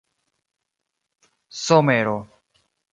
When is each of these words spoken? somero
somero 1.63 2.19